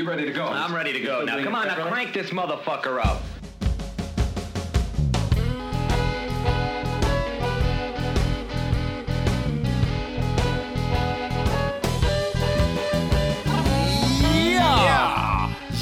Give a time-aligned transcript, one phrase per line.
[0.00, 0.46] You ready to go?
[0.46, 1.24] I'm ready to go.
[1.26, 3.20] Now, come on, now crank this motherfucker up.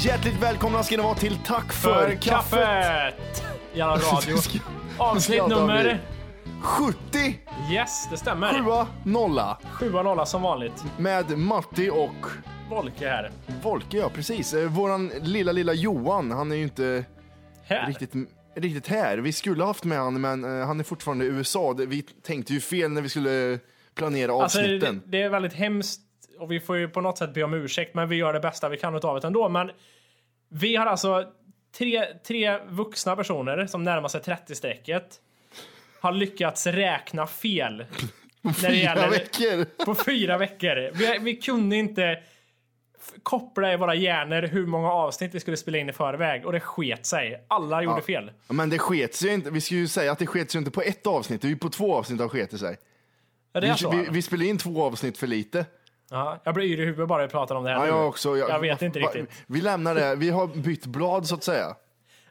[0.03, 2.59] Hjärtligt välkomna ska ni vara till Tack för, För kaffet!
[2.59, 3.43] kaffet!
[3.73, 4.37] Jävla radio.
[4.97, 5.83] Avsnitt nummer...
[5.83, 5.97] bli?
[6.61, 7.39] 70!
[7.71, 8.83] Yes, det stämmer.
[8.83, 10.83] 7 nolla 7 nolla som vanligt.
[10.97, 12.25] med Matti och
[12.69, 13.31] Volke här.
[13.63, 14.53] Volke, ja precis.
[14.53, 17.05] Eh, Våran lilla, lilla Johan, han är ju inte
[17.63, 17.87] Här.
[17.87, 18.13] riktigt,
[18.55, 19.17] riktigt här.
[19.17, 21.73] Vi skulle haft med han, men eh, han är fortfarande i USA.
[21.77, 23.59] Vi tänkte ju fel när vi skulle
[23.95, 25.01] planera Alltså, det, avsnitten.
[25.05, 26.01] det är väldigt hemskt
[26.39, 28.69] och vi får ju på något sätt be om ursäkt, men vi gör det bästa
[28.69, 29.49] vi kan utav det ändå.
[29.49, 29.71] Men
[30.49, 31.25] vi har alltså
[31.77, 35.03] tre, tre vuxna personer som närmar sig 30-strecket
[36.01, 37.77] har lyckats räkna fel.
[38.41, 39.85] det Fyra gäller- veckor!
[39.85, 40.91] På fyra veckor.
[40.93, 42.19] Vi, vi kunde inte
[43.23, 46.59] koppla i våra hjärnor hur många avsnitt vi skulle spela in i förväg och det
[46.59, 47.45] sket sig.
[47.47, 48.31] Alla gjorde fel.
[48.47, 49.49] Ja, Men det sket sig inte.
[49.49, 51.57] Vi skulle ju säga att det sket sig inte på ett avsnitt, det är ju
[51.57, 52.77] på två avsnitt har sket sig.
[53.51, 55.65] Ja, Vi, vi, vi spelade in två avsnitt för lite.
[56.09, 58.37] Ja, jag blir yr i huvudet bara jag pratar om det här Ja, jag också.
[58.37, 59.43] Jag vet inte riktigt.
[59.47, 60.15] Vi lämnar det.
[60.15, 61.75] Vi har bytt blad så att säga.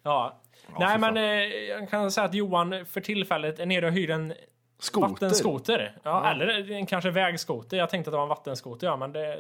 [0.03, 0.41] Ja.
[0.79, 4.35] Nej, men eh, jag kan säga att Johan för tillfället är nere och hyr en
[4.79, 5.09] Skoter.
[5.09, 5.97] vattenskoter.
[6.03, 7.77] Ja, Eller en kanske vägskoter.
[7.77, 9.39] Jag tänkte att det var en vattenskoter, ja, men det...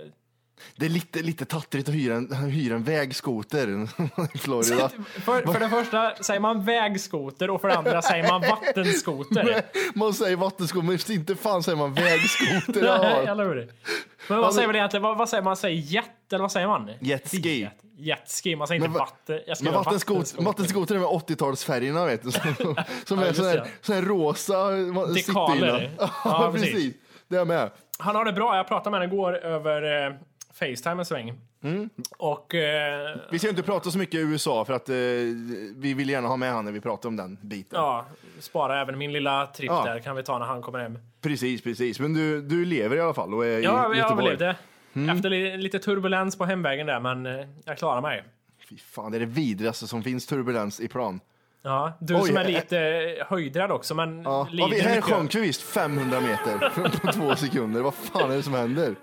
[0.76, 3.68] Det är lite, lite tattrigt att hyra en, hyra en vägskoter
[4.34, 4.88] i Florida.
[5.24, 9.62] För, för det första säger man vägskoter och för det andra säger man vattenskoter.
[9.98, 12.98] Man säger vattenskoter, men inte fan säger man vägskoter.
[13.02, 13.72] Nej, eller hur?
[14.28, 15.02] Men vad säger man egentligen?
[15.02, 15.56] Vad, vad säger man?
[15.56, 16.90] Säger jet, eller vad säger man?
[17.00, 17.60] Jetski.
[17.60, 19.40] Jet, jetski, man säger inte Men va- vatten.
[19.46, 22.30] Jag Men vattenskoter, vattenskoter är med 80-talsfärgerna vet du.
[22.30, 22.54] Som,
[23.04, 23.68] som Ja, är sån här, det.
[23.80, 24.70] sån här rosa
[25.14, 25.90] Dekaler.
[26.24, 26.94] Ja, precis.
[27.28, 27.70] Det är med.
[27.98, 28.56] Han har det bra.
[28.56, 30.14] Jag pratade med honom igår över eh,
[30.58, 31.32] Facetime en sväng.
[31.62, 31.90] Mm.
[32.18, 32.54] Och...
[32.54, 34.94] Eh, Vi ska inte prata så mycket i USA för att eh,
[35.76, 37.78] vi vill gärna ha med han när vi pratar om den biten.
[37.80, 38.06] ja,
[38.40, 39.82] spara även min lilla tripp Ja.
[39.84, 40.98] där kan vi ta när han kommer hem.
[41.20, 42.00] Precis, precis.
[42.00, 44.26] Men du, du lever i alla fall och är i Ja, jag Göteborg.
[44.26, 44.56] överlevde.
[44.94, 45.16] Mm.
[45.16, 48.24] Efter li- lite turbulens på hemvägen där, men eh, jag klarar mig.
[48.68, 51.20] Fy fan, det är det vidrigaste som finns, turbulens i plan.
[51.62, 54.48] Ja, du Oj, som är lite eh, höjdrädd också, men Ja.
[54.50, 55.04] lider Ja, vi, här mycket.
[55.14, 56.70] sjönk vi visst 500 meter
[57.06, 57.80] på två sekunder.
[57.82, 58.94] Vad fan är det som händer?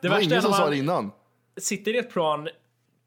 [0.00, 1.12] Det var värsta är ingen som sa det innan.
[1.56, 2.48] sitter i ett plan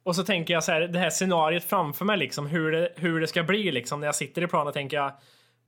[0.03, 3.19] och så tänker jag så här, det här scenariet framför mig liksom, hur det, hur
[3.19, 5.11] det ska bli liksom när jag sitter i planet tänker jag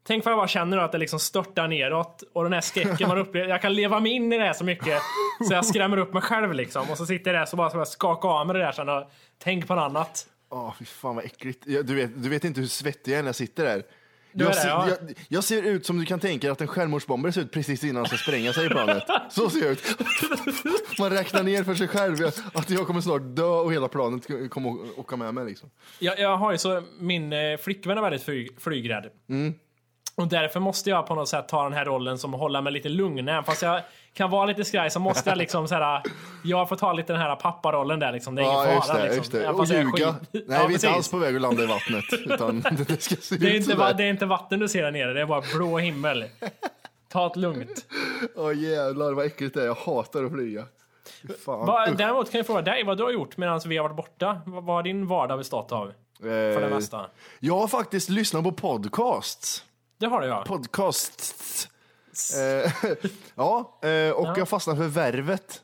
[0.03, 3.07] Tänk vad jag bara känner då att det liksom störtar neråt och den här skräcken
[3.07, 3.49] man upplever.
[3.49, 5.01] Jag kan leva mig in i det här så mycket
[5.47, 6.89] så jag skrämmer upp mig själv liksom.
[6.89, 8.89] Och så sitter jag där så bara så jag skakar av mig det där sen
[8.89, 10.27] och tänk på något annat.
[10.49, 11.63] Åh, fy fan vad äckligt.
[11.65, 13.83] Du, vet, du vet inte hur svettig jag är när jag sitter där.
[14.33, 14.87] Du Jag det, ser, ja.
[14.89, 14.97] jag,
[15.27, 17.95] jag ser ut som du kan tänka dig att en självmordsbombare ser ut precis innan
[17.95, 19.03] han ska spränga sig i planet.
[19.29, 19.83] Så ser jag ut.
[20.99, 22.17] Man räknar ner för sig själv
[22.53, 25.45] att jag kommer snart dö och hela planet kommer åka med mig.
[25.45, 25.69] Liksom.
[25.99, 29.09] Jag, jag har ju så, min eh, flickvän är väldigt flyg, flygrädd.
[30.15, 32.89] Och därför måste jag på något sätt ta den här rollen som hålla mig lite
[32.89, 33.27] lugn.
[33.27, 33.81] Även fast jag
[34.13, 36.01] kan vara lite skraj så måste jag liksom så här.
[36.43, 38.35] Jag får ta lite den här papparollen där liksom.
[38.35, 39.03] Det är ingen Ja, fara just det.
[39.03, 39.17] liksom.
[39.17, 39.47] Just det.
[39.49, 40.15] Och ljuga.
[40.31, 40.89] Nej, Ja, vi är inte precis.
[40.89, 42.03] alls på väg att landa i vattnet.
[42.25, 44.83] Utan det ska se Det är, ut inte, va- det är inte vatten du ser
[44.83, 46.25] där nere, det är bara blå himmel.
[47.11, 47.85] Ta det lugnt.
[48.35, 49.65] Åh jävlar vad äckligt det är.
[49.65, 50.65] Jag hatar att flyga.
[51.45, 51.65] Fan.
[51.65, 54.41] Va, däremot kan jag fråga dig vad du har gjort medan vi har varit borta.
[54.45, 55.91] Vad vad har din vardag bestått av?
[56.21, 57.05] För det Eh, mesta.
[57.39, 59.63] Jag har faktiskt lyssnat på podcasts.
[60.01, 60.43] Det har du ja.
[60.47, 61.67] Podcasts.
[62.37, 62.71] Eh,
[63.35, 65.61] ja, eh, och jag fastnade för Värvet.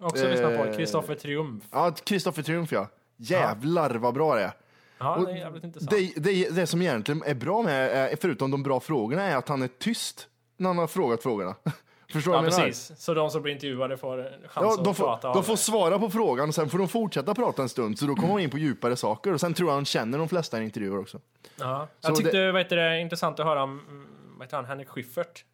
[0.00, 1.64] Också lyssnat på eh, Kristoffer Triumf.
[1.70, 2.88] Ja, Kristoffer Triumf ja.
[3.16, 4.52] Jävlar vad bra det är.
[4.98, 5.90] Ja, Och det är jävligt intressant.
[5.90, 9.48] Det, det, det som egentligen är bra med, eh, förutom de bra frågorna, är att
[9.48, 11.54] han är tyst när han har frågat frågorna.
[12.12, 12.66] Förstår du Ja, vad jag menar?
[12.68, 12.98] precis.
[13.00, 15.32] Så de som blir intervjuade får en chans Ja, att de, får, prata.
[15.32, 17.98] de får svara på frågan och sen får de fortsätta prata en stund.
[17.98, 20.28] Så då kommer man in på djupare saker och sen tror jag han känner de
[20.28, 21.20] flesta i intervjuer också.
[21.56, 21.88] Ja.
[22.00, 24.06] Jag tyckte det- det var det, intressant att höra om mm,
[24.38, 25.44] vad heter han, Henrik Schyffert.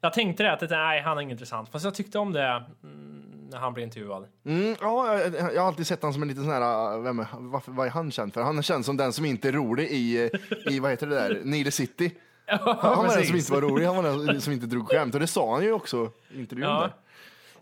[0.00, 1.68] Jag tänkte det, att det, nej, han är inget intressant.
[1.68, 3.18] Fast jag tyckte om det mm,
[3.50, 4.24] när han blev intervjuad.
[4.46, 7.26] Mm, ja, jag, jag har alltid sett honom som en liten sån här, vem är,
[7.38, 8.42] varför, vad är han känd för?
[8.42, 10.30] Han är känd som den som inte är rolig i,
[10.66, 12.10] i vad heter det där, Nile City.
[12.80, 15.14] Han var den som inte var rolig, han var den som inte drog skämt.
[15.14, 16.68] Och det sa han ju också i intervjun.
[16.68, 16.80] Ja.
[16.80, 16.92] där.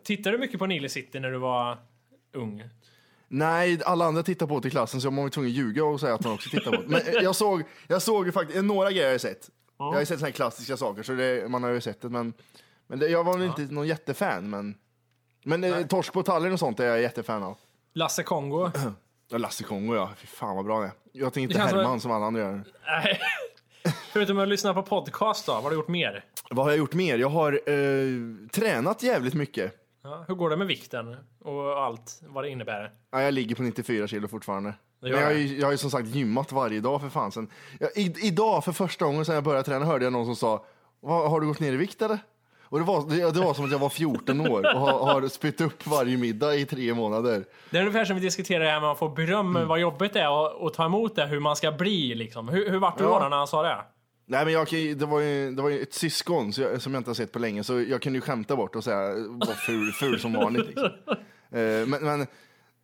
[0.02, 1.78] Tittade du mycket på Nile City när du var
[2.32, 2.64] ung?
[3.28, 6.00] Nej, alla andra tittar på det i klassen så jag var tvungen att ljuga och
[6.00, 6.88] säga att han också tittar på det.
[6.88, 9.50] Men eh, jag såg, jag såg faktiskt, några grejer har jag sett.
[9.78, 12.32] Jag har sett här klassiska saker så det, man har ju sett det men,
[12.86, 14.74] men det, jag var väl inte någon jättefan men
[15.44, 17.56] men eh, Torsk på Tallinn och sånt är jag jättefan av.
[17.94, 18.70] Lasse Kongo?
[19.32, 20.92] Ja, Lasse Kongo ja, fy fan vad bra det är.
[21.12, 22.64] Jag tänker inte härma som- som alla andra gör.
[22.86, 23.20] Nej.
[24.12, 26.24] Förutom att lyssna på podcast då, vad har du gjort mer?
[26.50, 27.18] Vad har jag gjort mer?
[27.18, 29.72] Jag har eh, tränat jävligt mycket.
[30.02, 32.92] Ja, hur går det med vikten och allt vad det innebär?
[33.12, 34.74] Ja, jag ligger på 94 kilo fortfarande.
[35.00, 37.32] Men jag, har ju- jag har ju som sagt gymmat varje dag för fan.
[37.32, 37.48] Sen,
[37.80, 40.64] jag, i, idag för första gången sedan jag började träna hörde jag någon som sa,
[41.00, 42.18] "Vad, har du gått ner i vikt eller?
[42.70, 45.60] Och det var, det, var som att jag var 14 år och har, har spytt
[45.60, 47.44] upp varje middag i tre månader.
[47.70, 49.68] Det är ungefär som vi diskuterade det här med att få beröm, Mm.
[49.68, 52.48] vad jobbigt det är att, ta emot det, hur man ska bli liksom.
[52.48, 53.20] Hur, hur vart du Ja.
[53.22, 53.76] då när han sa det?
[54.26, 54.66] Nej men jag,
[54.98, 57.38] det, var ju, det var ju ett syskon jag, som jag inte har sett på
[57.38, 58.96] länge så jag kunde ju skämta bort och säga
[59.28, 60.66] var ful, ful som vanligt.
[60.66, 60.84] Liksom.
[61.50, 62.26] Eh, men, men,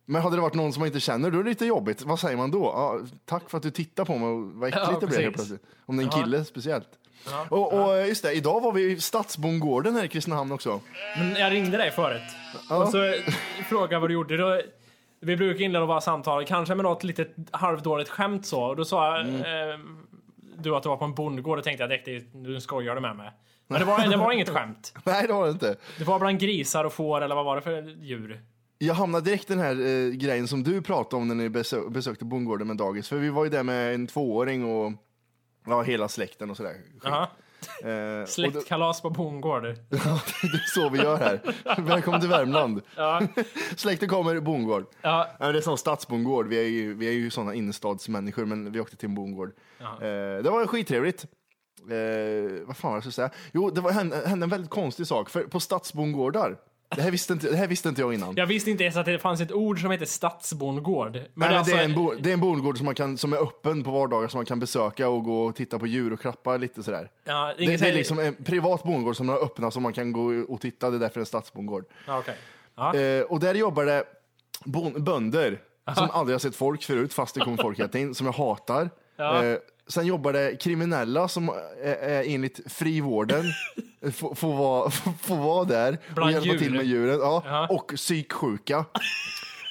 [0.05, 2.01] men hade det varit någon som man inte känner då är det lite jobbigt.
[2.01, 2.63] Vad säger man då?
[2.63, 5.61] Ja, tack för att du tittar på mig vad äckligt Ja, det blev helt plötsligt.
[5.85, 6.89] Om det är en kille speciellt.
[7.49, 10.79] Och, och just det, idag var vi i Stadsbondgården här i Kristinehamn också.
[11.17, 12.21] Men jag ringde dig förut
[12.69, 13.13] och så
[13.69, 14.37] frågade vad du gjorde.
[14.37, 14.61] Då,
[15.19, 18.63] vi brukar inleda våra samtal, kanske med något litet halvdåligt skämt så.
[18.63, 19.35] Och då sa Mm.
[19.35, 19.79] eh,
[20.59, 23.15] du att du var på en bondgård och tänkte jag direkt, nu skojar du med
[23.15, 23.31] mig.
[23.67, 24.93] Men det var, det var inget skämt.
[25.03, 25.75] Nej det var det inte.
[25.97, 28.41] Det var bland grisar och får eller vad var det för djur?
[28.79, 31.89] Jag hamnade direkt i den här eh, grejen som du pratade om när ni besö
[31.89, 33.09] besökte bondgården med dagis.
[33.09, 34.91] För vi var ju där med en tvååring och
[35.67, 36.75] ja, hela släkten och sådär.
[37.05, 37.31] Aha.
[37.83, 39.63] Eh, Släktkalas på bondgård.
[39.89, 41.41] Ja, det är så vi gör här.
[41.81, 42.81] Välkommen till Värmland.
[42.95, 43.21] Ja.
[43.75, 44.85] Släkten kommer, bondgård.
[45.01, 46.47] Ja, det är som stadsbondgård.
[46.47, 49.51] Vi är ju, vi är ju sådana innerstadsmänniskor, men vi åkte till en bondgård.
[49.79, 51.25] Eh, det var skittrevligt.
[51.89, 53.29] Eh, vad fan var det jag skulle säga?
[53.51, 55.29] Jo, det var, hände, hände en väldigt konstig sak.
[55.29, 56.57] För på stadsbondgårdar,
[56.95, 58.33] det här visste inte, det här visste inte jag innan.
[58.35, 61.11] Jag visste inte ens att det fanns ett ord som heter stadsbondgård.
[61.33, 63.33] Men Nej, alltså- det, är en bo, det är en bondgård som, man kan, som
[63.33, 66.19] är öppen på vardagar som man kan besöka och gå och titta på djur och
[66.19, 67.09] klappa lite sådär.
[67.23, 70.33] Ja, Det, det är liksom en privat bondgård som är öppna som man kan gå
[70.47, 70.89] och titta.
[70.89, 71.85] Det är därför det är en stadsbondgård.
[72.07, 72.23] Ja.
[72.75, 72.95] Ja.
[72.95, 74.03] Eh, och där jobbar det
[74.65, 75.59] bon- bönder
[75.95, 78.89] som aldrig har sett folk förut, fast det kommer folk hela tiden, som jag hatar.
[79.17, 79.43] Ja.
[79.45, 79.57] Eh,
[79.89, 81.49] sen jobbar det kriminella som
[81.83, 83.43] är, är enligt frivården
[84.13, 84.89] får, får, vara,
[85.21, 86.59] får vara där Bland och hjälpa djur.
[86.59, 87.19] till med djuren.
[87.19, 87.67] Ja, Ja.
[87.69, 88.85] Och psyksjuka.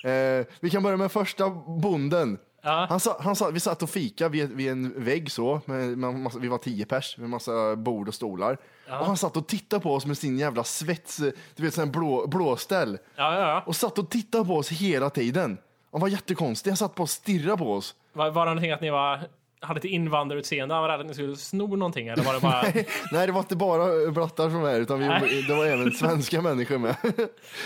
[0.05, 2.39] Eh, vi kan börja med första bonden.
[2.63, 2.87] Ja.
[2.89, 6.15] Han sa, han sa, vi satt och fika vid, vid en vägg så, med, med
[6.15, 8.59] massa, vi var tio pers med massa bord och stolar.
[9.01, 11.17] Och han satt och tittade på oss med sin jävla svets,
[11.57, 12.99] du vet sån här blå, blåställ.
[13.17, 13.63] Ja, ja, ja.
[13.67, 15.59] Och satt och tittade på oss hela tiden.
[15.93, 17.95] Han var jättekonstig, han satt på och stirrade på oss.
[18.13, 19.21] Var, var det någonting att ni var,
[19.61, 20.75] hade ett invandrarutseende?
[20.75, 22.09] Han var rädd att ni skulle sno någonting?
[22.09, 22.63] Eller var det bara...
[23.13, 26.43] Nej, det var inte bara blattar som var här, utan vi, det var även svenska
[26.43, 26.97] människor med.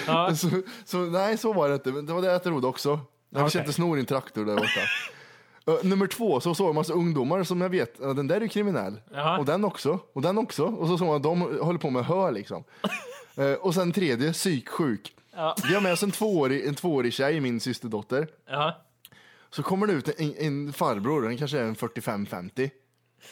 [0.06, 0.34] Ja.
[0.34, 0.48] Så,
[0.84, 1.92] så nej, så var det inte.
[1.92, 3.00] Men det var det jag trodde också.
[3.31, 3.50] Jag Okej.
[3.50, 4.81] köpte snor i en traktor där borta.
[5.69, 8.40] Uh, nummer två, så såg jag en massa ungdomar som jag vet, den där är
[8.40, 9.00] ju kriminell.
[9.12, 9.38] Jaha.
[9.38, 10.64] Och den också, och den också.
[10.64, 12.64] Och så såg man att de håller på med hö liksom.
[13.38, 15.12] Uh, och sen tredje, psyksjuk.
[15.37, 15.54] Ja.
[15.69, 18.28] Vi har med oss en tvåårig, en tvåårig tjej, min systerdotter.
[18.50, 18.76] Ja.
[19.50, 22.70] Så kommer det ut en, en farbror, han kanske är en 45-50.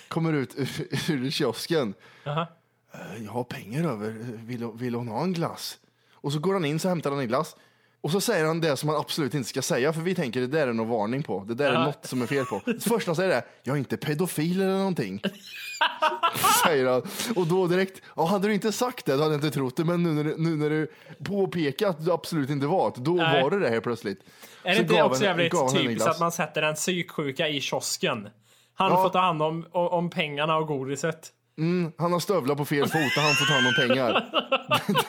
[0.09, 0.69] Kommer ut ur,
[1.11, 1.94] ur kiosken.
[2.25, 2.47] Jaha.
[2.93, 4.11] "Eh, Jag har pengar över,
[4.44, 5.79] vill, vill hon ha en glass?
[6.12, 7.56] Och så går han in så hämtar han en glass.
[8.00, 10.46] Och så säger han det som han absolut inte ska säga, för vi tänker det
[10.46, 11.44] där är någon varning på.
[11.48, 12.60] Det där är något som är fel på.
[12.66, 15.20] Det första han säger är, jag är inte pedofil eller någonting.
[16.64, 17.02] säger han.
[17.36, 19.84] Och då direkt, ja, hade du inte sagt det, då hade jag inte trott det.
[19.84, 20.90] Men nu när du, nu när du
[21.24, 23.43] påpekar att du absolut inte var det, då Nej.
[23.43, 24.20] var det det här plötsligt.
[24.62, 28.28] Är det Så inte gav också jävligt typiskt att man sätter en psyksjuka i kiosken?
[28.74, 29.02] Han Ja.
[29.02, 31.32] får ta hand om, om pengarna och godiset.
[31.98, 34.12] Han har stövlar på fel fot och han får ta hand om pengar.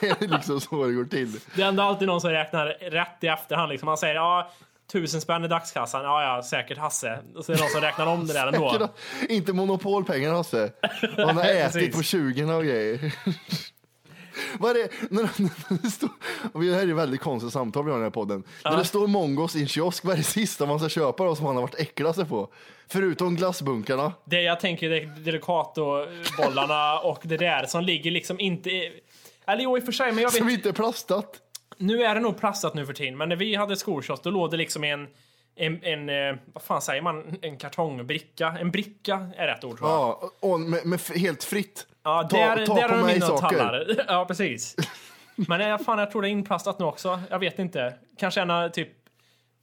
[0.00, 1.40] det är liksom så det går till.
[1.56, 3.70] Det är ändå alltid någon som räknar rätt i efterhand.
[3.70, 3.86] Liksom.
[3.86, 4.50] Man säger ja,
[4.92, 6.04] tusen spänn i dagskassan.
[6.04, 7.18] Ja, ja, säkert Hasse.
[7.36, 8.88] Och så är det någon som räknar om det där ändå.
[9.28, 10.72] Inte monopolpengar Hasse.
[11.16, 13.14] Han har ätit på 20 och grejer.
[14.58, 14.88] Vad är det?
[15.10, 16.10] När, när det står,
[16.52, 18.42] det här är väldigt konstigt samtal vi har i den här podden.
[18.64, 21.36] När det står mongos i en kiosk, vad är det sista man ska köpa då
[21.36, 22.48] som han har varit äckla sig på?
[22.88, 24.12] Förutom glassbunkarna.
[24.24, 28.70] Det jag tänker är Delicato-bollarna och det där som ligger liksom inte...
[28.70, 29.00] i-
[29.46, 31.36] Eller jo, i och för sig, men jag vet Som inte är plastat.
[31.76, 34.50] Nu är det nog plastat nu för tiden, men när vi hade skokiosk då låg
[34.50, 35.06] det liksom i en,
[35.60, 38.56] en, en eh, vad fan säger man, en kartongbricka.
[38.60, 39.98] En bricka är rätt ord tror jag.
[39.98, 41.86] Ja, och med, med helt fritt.
[42.02, 43.58] Ja, ta där, ta där på de mig saker.
[43.58, 44.04] tallar.
[44.08, 44.76] Ja, precis.
[45.36, 47.20] Men eh, fan, jag tror det är inplastat nu också.
[47.30, 47.94] Jag vet inte.
[48.18, 48.88] Kanske en av, typ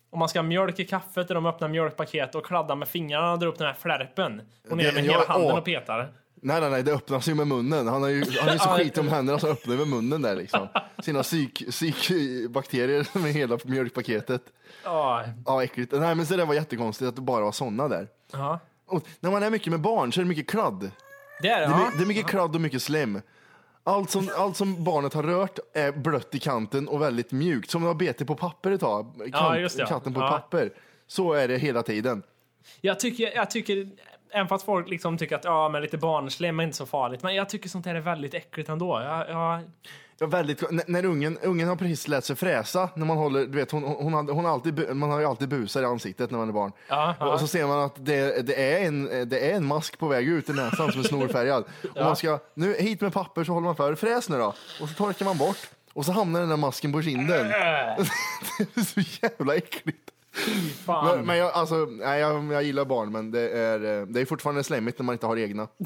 [0.09, 3.31] om man ska ha mjölk i kaffet och de öppnar mjölkpaket och kladdar med fingrarna
[3.31, 6.09] och drar upp den här flärpen och ner med ja, hela handen och petar.
[6.41, 7.87] Nej, nej, nej, det öppnas ju med munnen.
[7.87, 10.35] Han har ju, han är ju så skit om händerna så öppnar med munnen där
[10.35, 10.67] liksom.
[11.03, 14.41] Sina psyk, psykbakterier med hela mjölkpaketet.
[14.83, 15.91] Ja, Ja, äckligt.
[15.91, 18.07] Nej, men så det var jättekonstigt att det bara var såna där.
[18.31, 18.59] ja.
[18.89, 20.91] Och när man är mycket med barn så är det mycket kladd.
[21.41, 21.89] Det är det, Det är, ja.
[21.91, 23.21] my- det är mycket kladd och mycket slem.
[23.83, 27.69] Allt som, allt som barnet har rört är blött i kanten och väldigt mjukt.
[27.69, 29.13] Som att ha bete på papper ett tag.
[29.17, 29.87] Kant, Ja, just det, ja.
[29.87, 30.29] Katten på Ja.
[30.29, 30.73] papper.
[31.07, 32.23] Så är det hela tiden.
[32.81, 33.89] Jag tycker, jag tycker
[34.31, 37.23] även fast folk liksom tycker att ja, men lite barnslig inte så farligt.
[37.23, 39.01] Men jag tycker sånt här är väldigt äckligt ändå.
[39.01, 39.61] Jag, jag,
[40.19, 43.57] Ja, väldigt, när, när ungen, ungen har precis lärt sig fräsa, när man håller, du
[43.57, 46.49] vet, hon, hon, hon har alltid, man har ju alltid busar i ansiktet när man
[46.49, 46.71] är barn.
[46.87, 47.33] Ja, ja.
[47.33, 50.27] Och så ser man att det, det, är en, det är en mask på väg
[50.27, 51.63] ut i näsan som är snorfärgad.
[51.95, 54.53] Och man ska, nu hit med papper så håller man för, fräs nu då.
[54.81, 55.69] Och så torkar man bort.
[55.93, 57.47] Och så hamnar den där masken på kinden.
[58.57, 60.11] det är så jävla äckligt.
[60.87, 64.25] Men, men jag, alltså, nej, jag, jag gillar barn, men det är, eh, det är
[64.25, 65.67] fortfarande slemmigt när man inte har egna.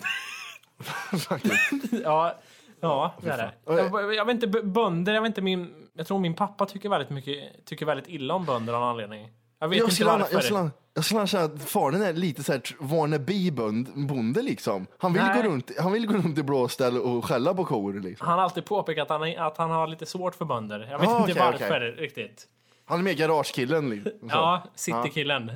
[2.04, 2.36] Ja,
[2.82, 3.52] ja det är det.
[3.66, 7.10] Jag, jag vet inte, bönder, jag vet inte, min, jag tror min pappa tycker väldigt
[7.10, 9.30] mycket, tycker väldigt illa om bönder av någon anledning.
[9.60, 10.34] Jag vet Jag inte varför.
[10.34, 14.88] jag, skulle, jag skulle säga att fadern är lite såhär wannabe-bonde liksom.
[14.98, 15.42] Han vill, Nej.
[15.44, 17.94] gå runt, han vill gå runt i blåställ och skälla på kor.
[17.94, 18.28] Liksom.
[18.28, 20.88] Han har alltid påpekat att han, att han har lite svårt för bönder.
[20.92, 22.06] Jag vet Ah, inte okej, varför okej.
[22.06, 22.48] riktigt.
[22.92, 23.90] Han är mer garagekillen.
[23.90, 24.30] Liksom.
[24.30, 25.52] Ja, citykillen.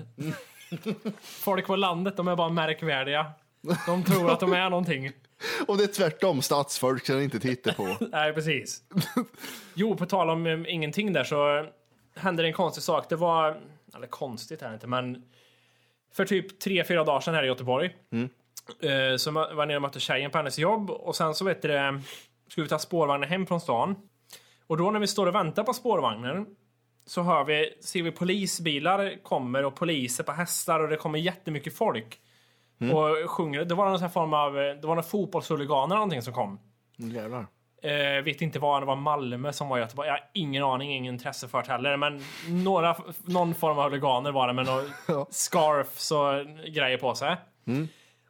[1.21, 3.31] Folk på landet, de är bara märkvärdiga.
[3.85, 5.11] De tror att de är någonting.
[5.67, 7.97] Och det är tvärtom, stadsfolk ska inte titta på.
[8.11, 8.83] Nej, precis.
[9.73, 11.65] Jo, på tal om um, ingenting där så
[12.15, 13.09] hände det en konstig sak.
[13.09, 13.61] Det var,
[13.95, 15.23] eller konstigt är det inte, men
[16.13, 17.95] för typ tre, fyra dagar sedan här i Göteborg
[18.81, 21.61] eh, så var jag nere och mötte tjejen på hennes jobb och sen så vet
[21.61, 22.01] du
[22.47, 23.95] skulle vi ta spårvagnen hem från stan.
[24.67, 26.45] Och då när vi står och väntar på spårvagnen
[27.05, 31.77] så hör vi, ser vi polisbilar kommer och poliser på hästar och det kommer jättemycket
[31.77, 32.19] folk.
[32.93, 33.65] Och sjunger.
[33.65, 36.59] Det var någon form av, det var några fotbollshuliganer eller någonting som kom.
[36.97, 37.47] Jävlar.
[37.83, 40.07] Eh, vet inte vad, det var Malmö som var i Göteborg.
[40.07, 41.97] Jag har ingen aning, ingen intresse för det heller.
[41.97, 42.21] Men
[42.63, 42.95] några,
[43.25, 47.35] någon form av huliganer var det med några scarfs och grejer på sig.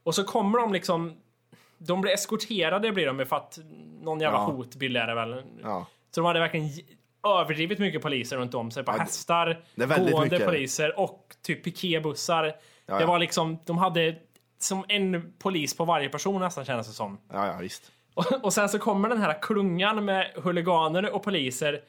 [0.04, 1.18] Och så kommer de liksom...
[1.78, 3.60] De blir eskorterade blir de för att
[4.02, 4.44] någon jävla Ja.
[4.46, 5.44] hotbild är det väl.
[5.64, 5.88] Ja.
[6.12, 6.70] Så de hade verkligen
[7.26, 10.48] överdrivet mycket poliser runt om sig på hästar, det är väldigt gående mycket.
[10.48, 12.44] poliser och typ piketbussar.
[12.44, 12.54] Det
[12.86, 13.06] ja.
[13.06, 14.16] var liksom, de hade
[14.60, 17.18] som en polis på varje person nästan kändes det som.
[17.34, 17.92] Ja, ja, visst.
[18.14, 21.80] Och, och sen så kommer den här klungan med huliganer och poliser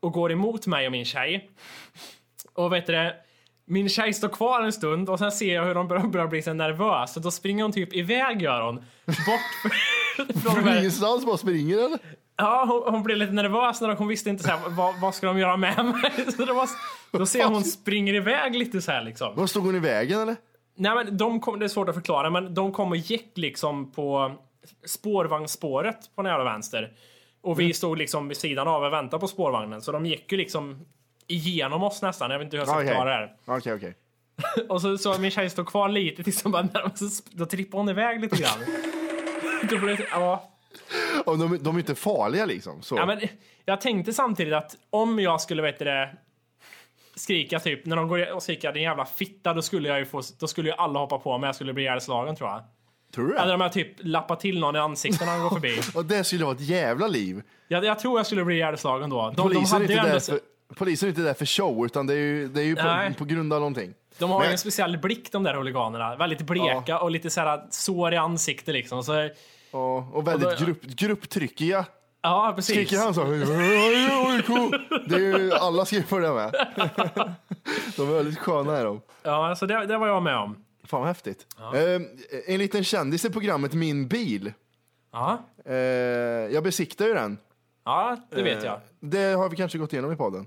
[0.00, 1.50] och går emot mig och min tjej.
[2.52, 3.16] Och vet du det,
[3.66, 6.52] min tjej står kvar en stund och sen ser jag hur hon börjar, bli så
[6.52, 7.16] nervös.
[7.16, 8.76] Och då springer hon typ iväg gör hon.
[9.06, 11.98] Bort från ingenstans bara springer eller?
[12.36, 15.26] Ja, hon, hon blev lite nervös när hon visste inte så här, vad, vad ska
[15.26, 16.32] de göra med mig.
[16.36, 16.68] Så det var,
[17.10, 19.32] då ser jag hon springer iväg lite så här liksom.
[19.36, 20.36] Vad stod hon i vägen eller?
[20.76, 23.92] Nej men de kom, det är svårt att förklara, men de kom och gick liksom
[23.92, 24.32] på
[24.86, 26.92] spårvagnsspåret på den jävla vänster.
[27.42, 30.38] Och vi stod liksom vid sidan av och väntade på spårvagnen, så de gick ju
[30.38, 30.86] liksom
[31.26, 32.30] igenom oss nästan.
[32.30, 32.86] Jag vet inte hur jag ska Okej.
[32.86, 33.36] förklara det här.
[33.56, 33.94] Okej, okej.
[34.68, 36.68] Och så, så min tjej stod kvar lite tills hon bara
[37.30, 38.58] då trippade hon iväg lite grann.
[39.70, 40.53] Då blev det, ja.
[41.24, 42.82] Och de, de är inte farliga liksom.
[42.82, 42.96] Så.
[42.96, 43.20] Ja, men
[43.64, 46.16] jag tänkte samtidigt att om jag skulle vet det,
[47.14, 50.22] skrika typ, när de går och skriker din jävla fitta, då skulle jag ju få,
[50.38, 52.62] då skulle ju alla hoppa på mig, jag skulle bli ihjälslagen tror jag.
[53.14, 55.80] Tror du Eller om jag typ lappar till någon i ansiktet när han går förbi.
[55.94, 57.42] Och det skulle vara ett jävla liv.
[57.68, 59.16] Jag, jag tror jag skulle bli ihjälslagen då.
[59.16, 60.40] De, de, Polisen, är hade inte där för,
[60.74, 63.24] polisen är inte där för show, utan det är ju, det är ju på, på
[63.24, 63.94] grund av någonting.
[64.18, 66.16] de har ju Men- en speciell blick de där huliganerna.
[66.16, 69.02] Väldigt bleka och lite så här sår i ansiktet liksom.
[69.02, 69.28] Så,
[69.74, 71.84] Och, och väldigt Och då- grupp, grupptryckiga.
[72.22, 72.74] ja, precis.
[72.74, 73.22] Skriker han så?
[73.22, 73.38] "Oj,
[75.08, 76.52] Det är ju, alla skriver det med.
[77.96, 79.00] De är väldigt sköna är de.
[79.22, 80.64] Ja, så det, det var jag med om.
[80.84, 81.46] Fan vad häftigt.
[81.74, 82.02] Eh,
[82.54, 84.52] en liten kändis i programmet Min bil.
[85.12, 85.74] Ja, Eh,
[86.54, 87.38] jag besiktar ju den.
[87.84, 88.80] ja det vet Eh, jag.
[89.00, 90.46] Det har vi kanske gått igenom i podden.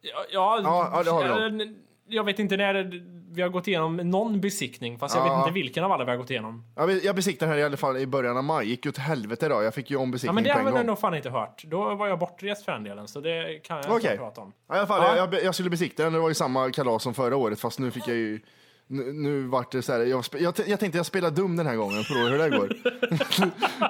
[0.00, 1.76] Ja, ja, Ja, ja, det har vi jag,
[2.08, 3.02] jag vet inte när
[3.34, 5.30] vi har gått igenom någon besiktning, fast jag Ja.
[5.30, 6.64] vet inte vilken av alla vi har gått igenom.
[6.76, 8.68] Jag, jag besiktade här i alla fall i början av maj.
[8.68, 9.62] Gick ju till helvete då.
[9.62, 10.86] Jag fick ju om Ja, besiktning men det på har en gång.
[10.86, 11.62] nog fan inte hört.
[11.64, 14.10] Då var jag bortrest för den delen, så det kan jag Okej.
[14.10, 14.52] inte prata om.
[14.68, 15.16] Ja, I alla fall, Ja.
[15.16, 16.12] jag, jag, jag skulle besikta den.
[16.12, 18.40] Det var ju samma kalas som förra året, fast nu fick jag ju...
[18.88, 21.76] Nu, nu vart det så här, jag, jag, jag tänkte jag spelar dum den här
[21.76, 22.70] gången, prova hur det går.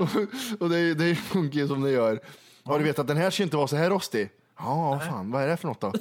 [0.01, 2.21] och, och det, det funkar ju som det gör.
[2.65, 4.29] Ja, du vet att den här ska inte vara så här rostig.
[4.59, 5.93] Ja, vad fan, vad är det för något då?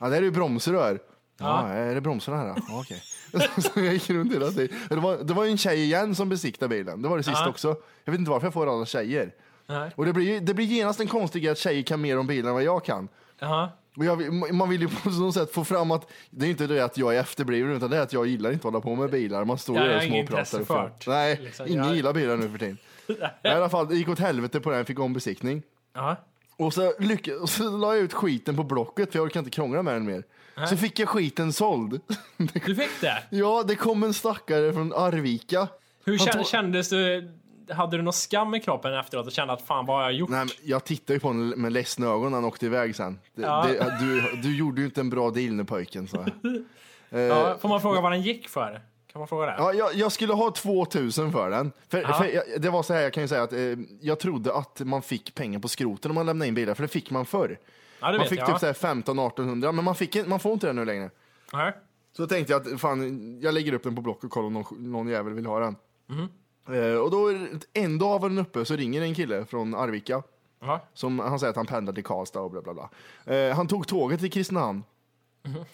[0.00, 0.98] Ja, det är ju bromsrör.
[1.42, 2.54] Ja, är det bromsarna här då?
[2.68, 3.02] Ja, okej.
[3.62, 4.76] så jag gick runt hela tiden.
[4.88, 7.02] Det var, det var en tjej igen som besiktade bilen.
[7.02, 7.48] Det var det sista Ja.
[7.48, 7.76] också.
[8.04, 9.34] Jag vet inte varför jag får alla tjejer.
[9.66, 9.90] Nej.
[9.96, 12.48] Och det blir, det blir genast en konstig grej att tjejer kan mer om bilar
[12.48, 13.08] än vad jag kan.
[13.38, 13.68] Jaha.
[13.96, 16.66] Och jag, vill- man vill ju på något sätt få fram att det är inte
[16.66, 18.94] det att jag är efterbliven utan det är att jag gillar inte att hålla på
[18.94, 19.44] med bilar.
[19.44, 20.40] Man står Ja, där jag och har ingen småpratar.
[20.40, 21.14] intresse och för fram.
[21.14, 22.78] Nej, liksom, ingen jag- gillar bilar nu för tiden.
[23.44, 25.62] I alla fall, det gick åt helvete på den, fick om besiktning.
[25.94, 26.16] Ja.
[26.56, 29.50] Och så, lyck- och så la jag ut skiten på Blocket för jag orkar inte
[29.50, 30.22] krångla med den mer.
[30.68, 32.00] Så fick jag skiten såld.
[32.36, 33.22] Du fick det?
[33.30, 35.68] ja, det kom en stackare från Arvika.
[36.04, 37.30] Hur Han tog- kändes du?
[37.70, 40.30] Hade du någon skam i kroppen efteråt och kände att fan vad har jag gjort?
[40.30, 43.18] Nej, men jag tittade ju på honom med ledsna ögon när han åkte iväg sen.
[43.34, 43.66] Det, Ja.
[43.68, 46.26] det, du, du gjorde ju inte en bra deal nu pojken, så.
[47.10, 48.80] Ja, får man fråga vad den gick för?
[49.12, 49.54] Kan man fråga det?
[49.58, 51.72] Ja, jag, jag skulle ha 2000 för den.
[51.88, 53.60] För, för jag, det var så här, jag kan ju säga att eh,
[54.00, 56.88] jag trodde att man fick pengar på skroten om man lämnade in bilar, för det
[56.88, 57.58] fick man förr.
[58.02, 58.46] Ja, Man fick jag.
[58.46, 61.10] typ så här 15-1800, men man, fick, man får inte det nu längre.
[61.52, 61.72] Nej.
[62.16, 64.92] Så tänkte jag att fan, jag lägger upp den på Block och kollar om någon,
[64.92, 65.76] någon jävel vill ha den.
[66.06, 66.28] Mhm.
[66.76, 67.34] Eh, och då,
[67.72, 70.22] en dag var den uppe så ringer en kille från Arvika.
[70.60, 70.80] Ja.
[70.94, 72.90] Som, han säger att han pendlar till Karlstad och bla bla bla.
[73.34, 74.84] Eh, han tog tåget till Kristinehamn.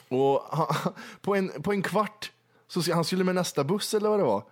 [0.08, 0.66] Och han,
[1.20, 2.32] på, en, på en kvart,
[2.68, 4.42] så han skulle med nästa buss eller vad det var.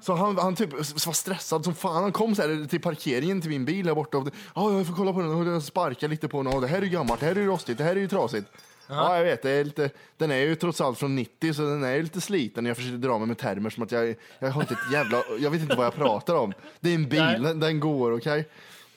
[0.00, 2.02] Så han, han typ var stressad som fan.
[2.02, 4.24] Han kom så här till parkeringen till min bil där borta.
[4.54, 5.30] Ja, jag får kolla på den.
[5.30, 6.54] Och jag sparkar lite på den.
[6.54, 8.08] Och det här är ju gammalt, det här är ju rostigt, det här är ju
[8.08, 8.46] trasigt.
[8.88, 9.42] Ja, jag vet.
[9.42, 12.20] Det är lite, den är ju trots allt från 90 så den är ju lite
[12.20, 12.66] sliten.
[12.66, 15.22] Jag försöker dra mig med termer som att jag, jag har inte ett jävla...
[15.38, 16.52] Jag vet inte vad jag pratar om.
[16.80, 18.48] Det är en bil, den, den går, okej?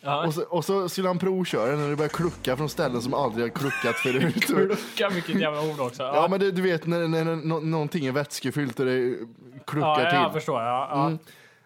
[0.02, 0.28] Ja.
[0.28, 3.46] Och, så, och så skulle han provköra och det började klucka från ställen som aldrig
[3.46, 4.50] har kluckat förut.
[4.50, 6.04] Lucka, vilket jävla ord också.
[6.04, 9.16] Ja, men du, du vet när, när, nå- någonting är vätskefyllt och det
[9.70, 10.20] kluckar ja, jag till.
[10.20, 10.32] Mm.
[10.32, 10.62] förstår.
[10.62, 11.18] Ja, ja.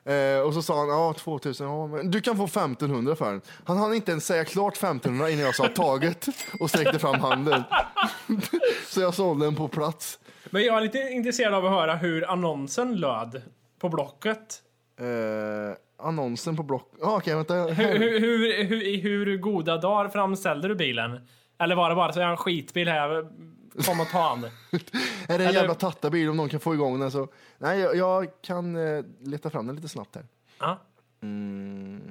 [0.06, 3.42] Eh, och så sa han, ja 2000, ja, men du kan få 1500 för den.
[3.66, 6.28] Han hann inte ens säga klart 1500 innan jag sa taget
[6.60, 7.64] och sträckte fram handen.
[8.88, 10.20] så jag sålde den på plats.
[10.50, 13.42] Men jag är lite intresserad av att höra hur annonsen löd
[13.80, 14.62] på Blocket.
[15.00, 16.94] Eh, annonsen på Block...
[17.02, 17.54] Ah, Okej, vänta.
[17.54, 21.28] Hur, hur, hur, hur, hur goda dagar framställde du bilen?
[21.60, 23.28] Eller var det bara så jag har en skitbil här,
[23.86, 24.44] kom och ta den?
[24.74, 24.80] Är
[25.28, 27.28] det en Eller- jävla tattabil om någon kan få igång den så...
[27.58, 30.26] Nej, jag, jag kan eh, leta fram den lite snabbt här.
[30.60, 30.80] Ja.
[31.22, 32.02] Mm.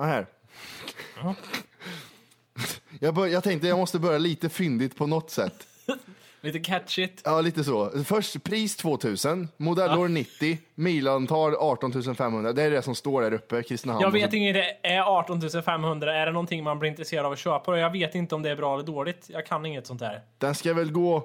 [0.00, 0.26] Ja, här.
[2.98, 5.66] Jag, bör, jag tänkte jag måste börja lite fyndigt på något sätt.
[6.42, 7.22] Lite catchigt.
[7.24, 7.90] Ja, lite så.
[8.04, 12.52] Först pris 2000, modellår 90, milantal 18 500.
[12.52, 14.02] Det är det som står där uppe, Kristinehamn.
[14.02, 16.14] Jag vet inte, det är 18 500.
[16.14, 17.78] Är det någonting man blir intresserad av att köpa?
[17.78, 19.26] Jag vet inte om det är bra eller dåligt.
[19.28, 20.22] Jag kan inget sånt där.
[20.38, 21.24] Den ska väl gå...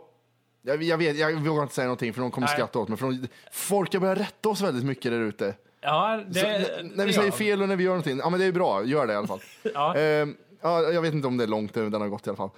[0.62, 2.56] Jag, jag, vet, jag vågar inte säga någonting för de kommer Nej.
[2.56, 2.98] skratta åt mig.
[2.98, 5.54] För de, folk har börjat rätta oss väldigt mycket där ute.
[5.86, 6.40] Ja, det...
[6.40, 8.84] Så, när vi säger fel och när vi gör någonting, ja men det är bra,
[8.84, 9.40] gör det i alla fall.
[9.74, 9.96] Ja.
[9.96, 12.50] Ehm, ja, jag vet inte om det är långt den har gått i alla fall.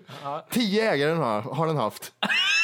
[0.50, 2.12] Tio ägare har, har den haft.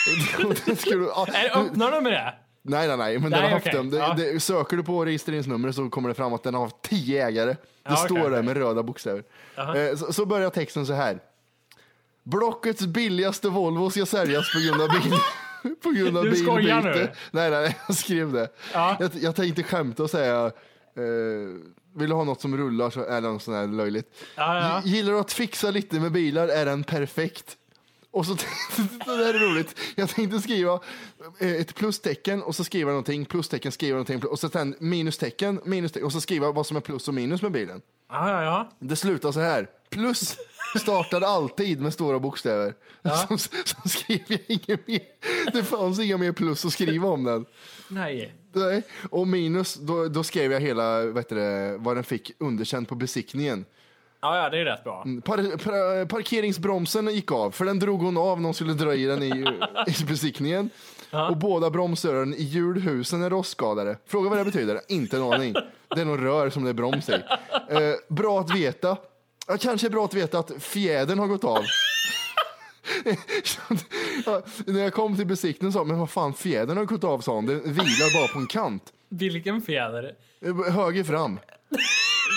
[0.79, 2.35] Skulle, ja, Är det, öppnar de med det?
[2.65, 3.77] Nej, nej, nej, men den Nej, har haft okej.
[3.77, 3.91] dem.
[3.91, 4.15] Det, Ja.
[4.17, 7.51] det, söker du på registreringsnumret så kommer det fram att den har haft tio ägare.
[7.51, 8.43] Det Ja, står där okej.
[8.43, 9.23] med röda bokstäver.
[9.57, 11.19] Eh, så, så börjar texten så här.
[12.25, 15.13] Blockets billigaste Volvo ska säljas på grund av bil.
[15.83, 17.01] På grund av Du skojar bilbyte.
[17.01, 17.13] nu?
[17.31, 18.49] Nej, nej, jag skrev det.
[18.73, 18.97] Ja.
[19.01, 20.47] Jag, jag tänkte skämta och säga
[20.97, 21.03] eh,
[21.95, 24.15] vill du ha något som rullar så är det något sånt här löjligt.
[24.35, 24.83] Ja, ja.
[24.85, 27.57] Gillar du att fixa lite med bilar är den perfekt.
[28.11, 28.35] Och så,
[29.07, 29.79] det där är roligt.
[29.95, 30.81] Jag tänkte skriva
[31.39, 36.07] eh, ett plustecken och så skriva någonting, plustecken, skriva någonting och så sen minustecken, minustecken
[36.07, 37.81] och så skriva vad som är plus och minus med bilen.
[38.11, 38.71] Ja, ja, ja.
[38.79, 39.67] Det slutar så här.
[39.91, 40.37] Plus
[40.79, 42.75] startade alltid med stora bokstäver.
[43.29, 45.01] Så, så skrev jag inget mer.
[45.53, 47.47] Det fanns inga mer plus att skriva om den.
[47.89, 48.35] Nej.
[48.53, 48.83] Nej.
[49.11, 53.65] Och minus, då, då skrev jag hela, vet du, vad den fick underkänt på besiktningen.
[54.21, 55.05] Ja, ja, det är rätt bra.
[55.25, 59.05] Par, par, parkeringsbromsen gick av, för den drog hon av när hon skulle dra i
[59.05, 59.47] den i,
[59.87, 60.71] i besiktningen.
[61.31, 63.99] Och båda bromsrören i hjulhusen är rostskadade.
[64.07, 64.81] Fråga vad det betyder?
[64.89, 65.55] Inte en aning.
[65.95, 67.13] Det är någon rör som det är broms i.
[67.13, 68.97] Eh, bra att veta.
[69.47, 71.63] Ja, kanske är bra att veta att fjädern har gått av.
[74.27, 77.21] ja, när jag kom till besiktningen sa jag, men vad fan, fjädern har gått av
[77.21, 77.47] sa hon.
[77.47, 78.93] Den vilar bara på en kant.
[79.09, 80.15] Vilken fjäder.
[80.71, 81.39] Höger fram.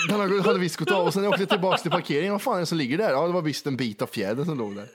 [0.08, 2.42] Den har- hade visst gått av och sen när jag åkte tillbaka till parkeringen, vad
[2.42, 3.10] fan är det som ligger där?
[3.10, 4.86] Ja, det var visst en bit av fjädern som låg där.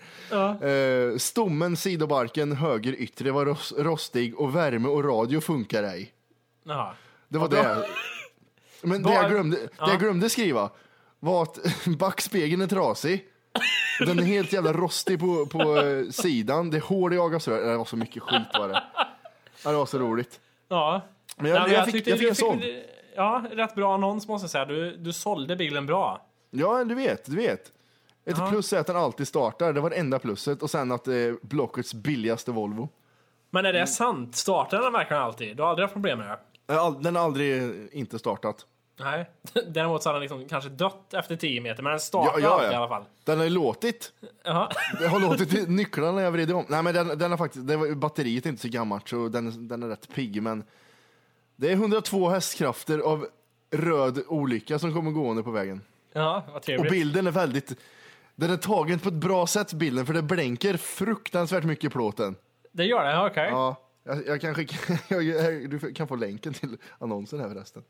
[1.12, 6.12] Eh, stommen, sidobarken, höger yttre var ros- rostig och värme och radio funkar ej.
[6.64, 6.96] Ja.
[7.30, 7.86] Det var det.
[8.82, 10.70] Men det jag, glömde, det jag glömde skriva
[11.24, 11.58] var att
[11.98, 13.26] backspegeln är trasig.
[14.00, 16.70] Den är helt jävla rostig på, på eh, sidan.
[16.70, 17.64] Det är hål i avgasröret.
[17.66, 18.84] Det var så mycket skit var det.
[19.64, 20.40] Ja, det var så roligt.
[20.68, 21.02] Ja.
[21.38, 22.62] Men jag, Nej, jag, fick, tyckte jag fick en sån.
[23.16, 24.66] Ja, rätt bra annons måste jag säga.
[24.66, 26.26] Du, du sålde bilen bra.
[26.52, 27.72] Ja, du vet, du vet.
[28.26, 28.48] Ett Ja.
[28.50, 30.62] plus är att den alltid startar, det var det enda plusset.
[30.64, 32.90] Och sen att det är Blockets billigaste Volvo.
[33.50, 34.36] Men är det sant?
[34.36, 35.58] Startar den verkligen alltid?
[35.58, 36.96] Du har aldrig haft problem med det?
[37.02, 38.66] Den har aldrig inte startat.
[39.02, 39.30] Nej.
[39.68, 42.64] Däremot så har den liksom kanske dött efter 10 meter, men den startar Ja, ja,
[42.66, 42.72] ja.
[42.72, 43.04] i alla fall.
[43.24, 44.12] Den har ju låtit.
[45.00, 46.66] Det har låtit nycklarna när jag vrider om.
[46.68, 49.68] Nej, men den, den har faktiskt, det var, batteriet är inte så gammalt så den,
[49.68, 50.42] den är rätt pigg.
[50.44, 50.64] Men
[51.56, 53.28] Det är 102 hästkrafter av
[53.72, 55.82] röd olycka som kommer gående på vägen.
[56.14, 56.92] Ja, vad Och trevligt.
[56.92, 57.80] bilden är väldigt,
[58.36, 62.36] den är tagen på ett bra sätt bilden för det blänker fruktansvärt mycket i plåten.
[62.72, 63.50] Det gör det, okej.
[63.52, 64.76] Ja, jag, jag kan skicka,
[65.16, 67.84] jag, du kan få länken till annonsen här förresten.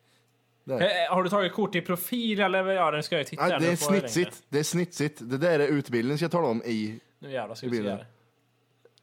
[0.64, 0.82] Där.
[0.82, 2.66] Eh, Har du tagit kort i profil eller?
[2.68, 3.48] Ja, den ska jag titta.
[3.48, 5.18] Nej, det är snitsigt, det är snitsigt.
[5.22, 7.98] Det där är utbildningen ska jag tala om i, Nu jävlar ska vi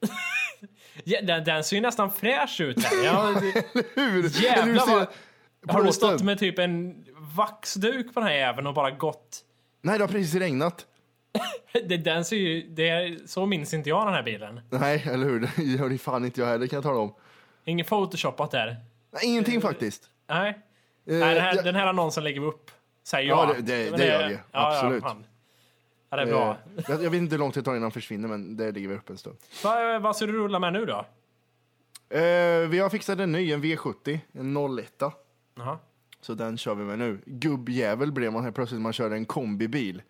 [1.04, 3.04] ja, den, den ser ju nästan fräsch ut här.
[3.04, 3.26] Ja,
[3.94, 4.42] hur?
[4.42, 5.06] Jävlar Hur vad-
[5.74, 7.04] har du stått med typ en
[7.36, 9.38] vaxduk på den här jäveln och bara gått?
[9.82, 10.86] Nej, det har precis regnat.
[11.72, 14.60] Det, den ser ju, det, är- så minns inte jag den här bilen.
[14.70, 15.40] Nej, eller hur?
[15.56, 17.14] Det gör det fan inte jag heller kan jag tala om.
[17.64, 18.76] Inget photoshopat där.
[19.10, 20.02] Nej, ingenting faktiskt.
[20.28, 20.58] Nej.
[21.08, 22.70] Eh, Nej den, här, jag- den här annonsen lägger vi upp.
[23.04, 23.64] Säger Ja, jag.
[23.64, 24.38] det- det- Men det gör vi.
[24.50, 25.02] Absolut.
[25.06, 25.16] Ja,
[26.10, 26.50] ja, det är bra.
[26.76, 28.88] eh, jag, jag vet inte hur långt det tar innan han försvinner, men det ligger
[28.88, 29.36] vi uppe en stund.
[29.64, 31.04] Vad, vad ska du rulla med nu då?
[32.16, 35.02] Eh, vi har fixat en ny, en V70, en 01.
[35.54, 35.78] Jaha.
[36.20, 37.18] Så den kör vi med nu.
[37.26, 40.02] Gubbjävel blev man här plötsligt, man körde en kombibil.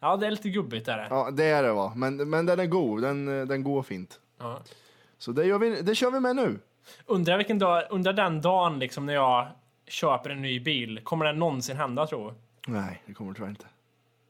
[0.00, 1.06] Ja, det är lite gubbigt är det.
[1.10, 1.92] Ja, det är det va.
[1.96, 4.20] Men, men den är god, den, den går fint.
[4.38, 4.58] Ja.
[5.18, 6.58] Så det, gör vi, det kör vi med nu.
[7.06, 9.48] Undrar vilken dag, under den dagen liksom när jag
[9.92, 12.30] köper en ny bil, kommer det någonsin hända tror
[12.66, 12.72] du?
[12.72, 13.66] Nej, det kommer tyvärr inte.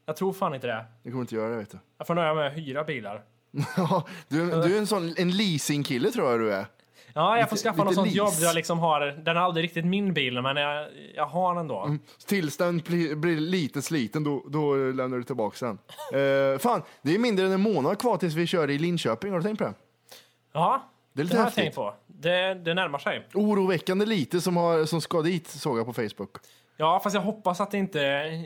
[0.06, 0.84] Jag tror fan inte det.
[1.02, 1.78] Det kommer inte göra det vet du.
[1.98, 3.22] Jag får nöja mig med att hyra bilar.
[4.28, 6.66] Du, du är en sån en leasingkille tror jag du är.
[7.14, 8.18] Ja, jag får Lite- skaffa något sånt lease.
[8.18, 11.54] jobb där jag liksom har, den är aldrig riktigt min bil, men jag, jag har
[11.54, 11.96] den ändå.
[12.26, 15.78] Tills den blir, blir lite sliten, då, då lämnar du tillbaka den.
[16.20, 19.38] Eh, fan, det är mindre än en månad kvar tills vi kör i Linköping, har
[19.38, 19.74] du tänkt på det?
[20.52, 21.64] Ja, Det är det lite har jag häftigt.
[21.64, 21.94] tänkt på.
[22.06, 23.26] Det, det närmar sig.
[23.34, 26.36] Oroväckande lite som, har, som ska dit, såg jag på Facebook.
[26.76, 27.98] Ja, fast jag hoppas att det inte,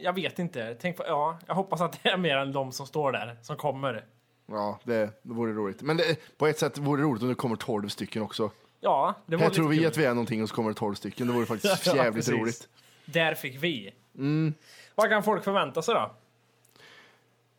[0.02, 0.76] jag vet inte.
[0.80, 3.56] Tänk på, ja, jag hoppas att det är mer än de som står där, som
[3.56, 4.04] kommer.
[4.46, 5.82] Ja, det, det vore roligt.
[5.82, 8.50] Men det, på ett sätt vore det roligt om det kommer 12 stycken också.
[8.80, 9.86] Ja, det var Här lite tror vi kul.
[9.86, 11.26] att vi är någonting och så kommer det 12 stycken.
[11.26, 12.40] Det vore faktiskt Ja, jävligt precis.
[12.40, 12.68] roligt.
[13.04, 13.92] Där fick vi.
[14.18, 14.54] Mm.
[14.94, 16.10] Vad kan folk förvänta sig då?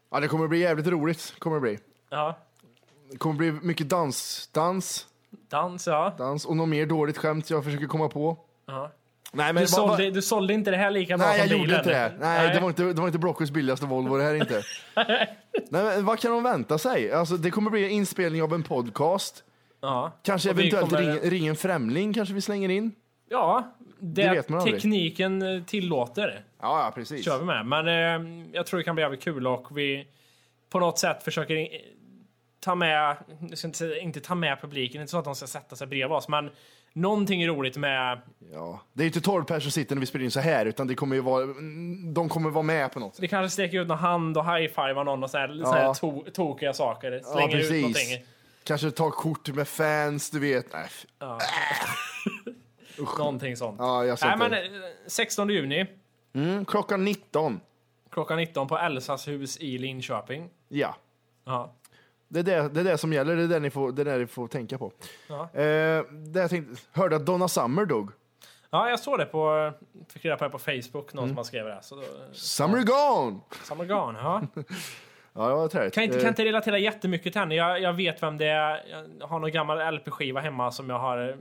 [0.09, 1.35] Ja, det kommer bli jävligt roligt.
[1.39, 1.79] Kommer det bli.
[2.09, 2.37] Ja,
[3.11, 5.07] Det kommer bli mycket dans, dans,
[5.49, 6.13] dans ja.
[6.17, 8.37] dans och något mer dåligt skämt jag försöker komma på.
[8.67, 8.91] ja.
[9.33, 11.67] Nej, men Du, sålde, du sålde inte det här lika bra Nej, jag som gjorde
[11.67, 11.79] bilen.
[11.79, 12.13] inte det.
[12.19, 14.63] Nej, Det, var inte, det var inte Blockos billigaste Volvo det här inte.
[15.69, 17.11] Nej, men vad kan de vänta sig?
[17.11, 19.43] Alltså, det kommer bli en inspelning av en podcast.
[19.81, 20.11] Ja.
[20.23, 22.91] Kanske eventuellt kommer- ring, ring en främling kanske vi slänger in.
[23.29, 24.75] Ja, det, vet man aldrig.
[24.75, 27.25] tekniken eh, tillåter Ja, ja precis.
[27.25, 27.65] kör vi med.
[27.65, 30.07] Men eh, jag tror det kan bli jävligt kul och vi
[30.69, 31.67] på något sätt försöker
[32.59, 33.17] ta med,
[33.49, 36.17] jag ska inte, inte ta med publiken, inte så att de ska sätta sig bredvid
[36.17, 36.49] oss, men
[36.93, 38.21] någonting roligt med,
[38.53, 38.81] Ja.
[38.93, 40.87] Det är ju inte 12 personer som sitter när vi spelar in så här, utan
[40.87, 41.45] det kommer ju vara,
[42.13, 43.23] de kommer vara med på något sätt.
[43.23, 45.93] vi kanske sträcker ut någon hand och high-fivar någon och så här, så här Ja.
[45.93, 47.11] to, tokiga saker.
[47.11, 47.81] Ja, Slänger ut precis.
[47.81, 48.25] någonting.
[48.63, 50.73] Kanske ta kort med fans, du vet.
[50.73, 51.05] Nej, f-
[53.17, 53.75] Någonting sånt.
[53.79, 54.61] Ja, jag Nej, men det.
[54.65, 54.69] eh,
[55.07, 55.85] 16 juni,
[56.33, 57.59] Mm, klockan 19.
[58.11, 60.49] klockan 19 på Elsas hus i Linköping.
[60.67, 60.95] Ja.
[61.45, 61.73] Ja.
[62.27, 64.05] Det är det, det är det som gäller, det är det ni får, det är
[64.05, 64.91] det ni får tänka på.
[65.29, 65.49] Ja.
[65.53, 68.11] Eh, det jag tänkte, hörde att Donna Summer dog.
[68.69, 69.71] Ja, jag såg det på,
[70.09, 71.15] fick reda på det på Facebook, Mm.
[71.21, 71.79] någon som har skrivit det.
[71.81, 73.39] Så då, Summer gone!
[73.63, 74.41] Summer Gone, ja.
[75.33, 75.93] Ja, det var träligt.
[75.93, 77.55] Kan inte, Eh, kan inte relatera jättemycket till henne.
[77.55, 78.83] Jag, jag vet vem det är.
[79.19, 81.35] Jag har någon gammal LP-skiva hemma som jag har eh,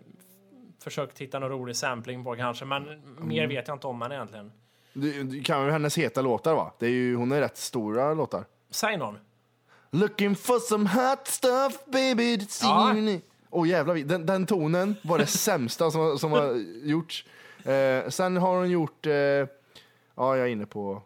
[0.85, 3.29] försökt hitta någon rolig sampling på kanske, men Mm.
[3.29, 4.53] mer vet jag inte om henne egentligen.
[4.93, 6.73] du, du kan väl hennes heta låtar va?
[6.79, 8.45] Det är ju, hon är rätt stora låtar.
[8.71, 9.19] Säg någon.
[9.97, 12.95] Looking for some hot stuff baby Ja.
[13.51, 16.55] Åh jävlar, vi- den, den tonen var det sämsta som, som har
[16.89, 17.25] gjorts.
[17.65, 19.47] Eh, sen har hon gjort, eh, ja
[20.17, 21.03] jag är inne på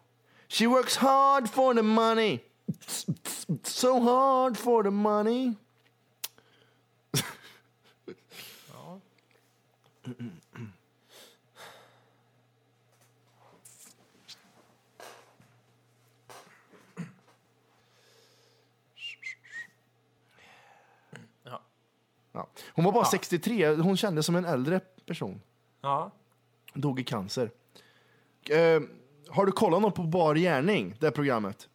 [0.47, 2.39] She works hard for the money.
[3.63, 5.53] So hard for the money.
[8.73, 8.99] Ja.
[22.33, 22.47] Ja.
[22.73, 25.41] Hon var bara 63, hon kändes som en äldre person.
[25.81, 26.11] Ja.
[26.73, 27.51] Dog i cancer.
[28.49, 28.81] Eh,
[29.29, 31.67] har du kollat något på Bar gärning, det programmet?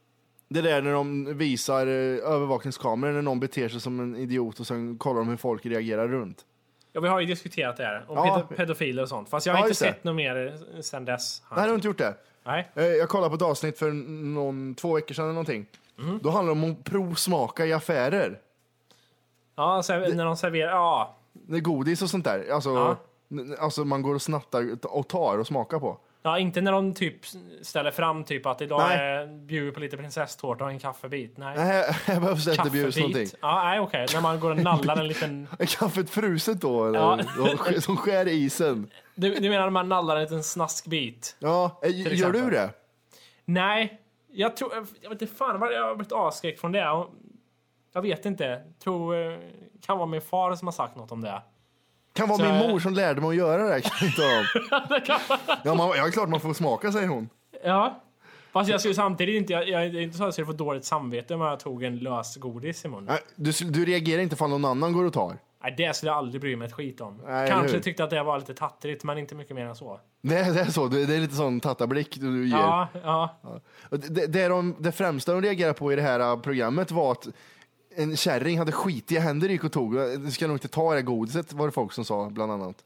[0.48, 1.92] Det där när de visar eh,
[2.32, 6.08] övervakningskameror när någon beter sig som en idiot och sen kollar de hur folk reagerar
[6.08, 6.44] runt.
[6.92, 8.04] ja, vi har ju diskuterat det här.
[8.10, 8.46] Om Ja.
[8.48, 9.28] pedo- pedofiler och sånt.
[9.28, 11.42] Fast jag har Ja, inte sett något mer sen dess.
[11.50, 12.14] Nej, har du inte gjort det?
[12.44, 12.70] Nej.
[12.74, 15.66] Eh, jag kollade på ett avsnitt för någon, två veckor sedan eller någonting.
[15.96, 16.20] Mhm.
[16.22, 18.38] Då handlar det om att provsmaka i affärer.
[19.56, 20.70] Ja, så när de serverar...
[20.70, 21.16] Ja.
[21.32, 22.50] Det är godis och sånt där.
[22.52, 22.96] Alltså, Ja.
[23.58, 25.98] alltså man går och snattar och tar och smakar på.
[26.22, 27.16] Ja, inte när de typ
[27.62, 28.98] ställer fram typ att idag Nej.
[28.98, 31.36] är bjuder på lite prinsesstårta och en kaffebit.
[31.36, 31.56] Nej.
[31.56, 33.24] Nej, här behövs det inte bjudas någonting.
[33.24, 33.38] Kaffebit.
[33.42, 34.06] Ja, nej okej.
[34.14, 35.48] När man går och nallar en liten...
[35.58, 36.98] Är kaffet fruset då eller?
[36.98, 37.18] Ja.
[37.74, 38.90] De Som skär isen.
[39.14, 41.36] Du, du menar när man nallar en liten snaskbit?
[41.38, 42.70] Ja, eh, gör du det?
[43.44, 44.00] Nej,
[44.32, 44.72] jag tror...
[45.00, 47.04] Jag vet inte fan vad jag har blivit avskräckt från det.
[47.96, 48.62] Jag vet inte.
[48.84, 49.16] Tror...
[49.32, 49.38] eh,
[49.86, 51.42] Kan vara min far som har sagt något om det.
[52.12, 53.80] Kan vara Så- min mor som lärde mig att göra det.
[53.80, 54.44] Kan inte av.
[55.64, 57.28] Ja, man, ja, klart man får smaka säger hon.
[57.64, 58.00] Ja.
[58.52, 59.52] Fast jag skulle samtidigt inte...
[59.52, 61.98] Jag, jag, det inte så att jag skulle få dåligt samvete om jag tog en
[61.98, 63.04] lös godis i munnen.
[63.04, 65.36] Nej, Du, du reagerar inte ifall någon annan går och tar.
[65.62, 67.22] Nej, det skulle jag aldrig bry mig ett skit om.
[67.26, 67.82] Nej, Kanske hur?
[67.82, 70.00] tyckte att det var lite tattrigt, men inte mycket mer än så.
[70.22, 72.56] Det, är- det är så, det det är lite sån tattablick du ger.
[72.58, 73.36] Ja, ja.
[73.90, 77.12] Och Det, det, de, det främsta de reagerade på i det här äh, programmet var
[77.12, 77.28] att
[77.96, 79.94] en kärring hade skitiga händer gick och tog.
[79.94, 82.76] Du ska nog inte ta det godiset var det folk som sa bland annat.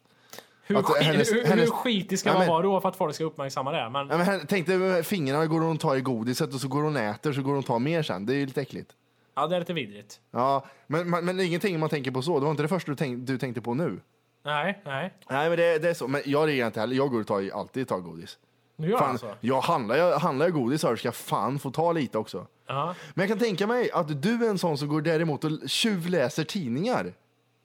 [0.67, 2.97] Hur, Att skit, hennes- hur, hennes- hur skitig ska Ja, man vara då för att
[2.97, 3.91] folk ska uppmärksamma det?
[3.91, 6.83] Men, Ja, men tänk dig fingrarna går hon och tar i godiset och så går
[6.83, 8.27] hon och äter så går hon och tar mer sen.
[8.27, 8.93] Det är ju lite äckligt.
[9.35, 10.21] ja, det är lite vidrigt.
[10.31, 12.39] Ja, men, men, men ingenting man tänker på så.
[12.39, 14.01] Det var inte det första du, tänk, du tänkte på nu.
[14.45, 15.15] Nej, nej.
[15.31, 16.09] Nej, men det, det är så.
[16.09, 16.97] Men jag reagerar inte heller.
[16.97, 18.39] Jag går och tar alltid tar godis.
[18.81, 19.35] Nu gör Fan, han så.
[19.41, 22.47] jag handlar, jag handlar jag godis så ska jag fan få ta lite också.
[22.67, 22.95] Ja.
[23.15, 26.45] Men jag kan tänka mig att du är en sån som går däremot och tjuvläser
[26.45, 27.13] tidningar.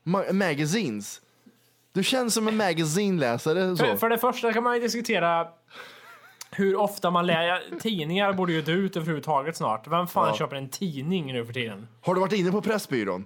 [0.06, 1.22] Ma- magazines.
[1.94, 3.76] Du känns som en magazinläsare.
[3.78, 5.48] För, för det första kan man ju diskutera
[6.52, 7.80] hur ofta man läser.
[7.80, 9.88] Tidningar borde ju dö ut överhuvudtaget snart.
[9.88, 10.36] Vem fan Ja.
[10.38, 11.88] köper en tidning nu för tiden?
[12.02, 13.26] Har du varit inne på Pressbyrån?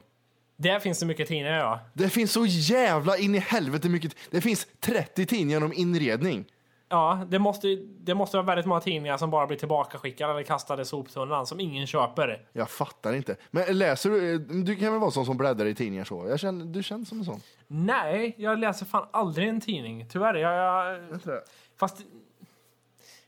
[0.57, 1.79] Där finns det mycket tidningar ja.
[1.93, 4.15] Det finns så jävla in i helvete mycket.
[4.31, 6.45] Det finns 30 tidningar om inredning.
[6.89, 7.67] Ja, det måste,
[7.99, 11.59] det måste vara väldigt många tidningar som bara blir tillbakaskickade eller kastade i soptunnan som
[11.59, 12.47] ingen köper.
[12.53, 13.35] Jag fattar inte.
[13.51, 14.37] Men läser du?
[14.37, 16.27] Du kan väl vara sån som bläddrar i tidningar så?
[16.29, 17.41] Jag känner, du känns som en sån.
[17.67, 20.05] Nej, jag läser fan aldrig en tidning.
[20.09, 20.33] Tyvärr.
[20.35, 21.41] Jag, jag,
[21.79, 21.97] fast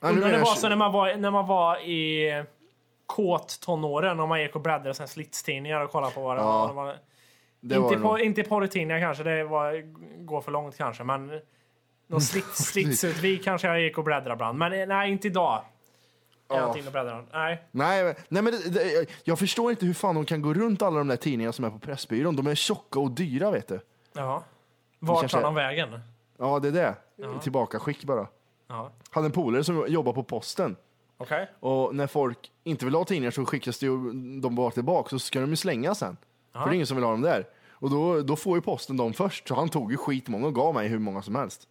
[0.02, 2.44] nu undrar det var så när man var, när man var i
[3.06, 6.68] kåt tonåren och man gick och bläddrade här slitstidningar och kollade på vad det Ja,
[6.68, 6.74] var.
[6.74, 6.98] Var
[7.60, 8.20] det var inte, det på, nog.
[8.20, 9.82] inte porrtidningar kanske, det var,
[10.26, 11.04] går för långt kanske.
[11.04, 11.42] Men
[12.12, 14.58] någon slit, slitsutvik kanske jag gick och bläddrade ibland.
[14.58, 15.64] Men eh, nej, inte idag.
[16.48, 16.76] Ja.
[17.34, 17.64] Nej.
[17.72, 20.98] Nej, nej men det, det, jag- förstår inte hur fan de kan gå runt alla
[20.98, 22.36] de där tidningarna som är på Pressbyrån.
[22.36, 23.80] De är tjocka och dyra vet du.
[24.14, 24.44] Ja.
[25.00, 26.00] Vart tar de vägen?
[26.38, 26.96] Ja, det är det.
[27.42, 28.28] Tillbaka skick bara.
[28.68, 28.92] Ja.
[29.10, 30.76] Hade en polare som jobbar på posten.
[31.18, 31.50] Okej.
[31.60, 33.98] Och när folk inte vill ha tidningar så skickas det ju
[34.42, 36.18] de bara tillbaka så ska de ju slänga sen.
[36.54, 37.48] För det är ingen som vill ha dem där.
[37.70, 39.48] Och då, då får ju posten dem först.
[39.48, 41.68] Så han tog ju skitmånga och gav mig hur många som helst.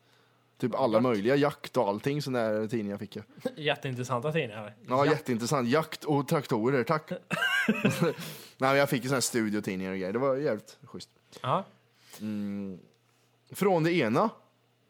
[0.61, 3.25] Typ alla möjliga, jakt och allting sådana där tidningar fick jag.
[3.57, 4.75] Jätteintressanta tidningar.
[4.89, 5.69] Ja, jätteintressant.
[5.69, 7.11] Jakt och traktorer, tack.
[7.91, 8.15] Nej,
[8.59, 10.13] men jag fick ju sådana här studiotidningar och grejer.
[10.13, 11.11] Det var jävligt schysst.
[11.41, 11.65] Ja.
[13.53, 14.31] Från det ena,